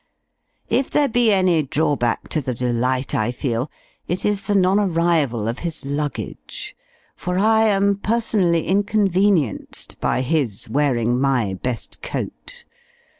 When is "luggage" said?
5.85-6.75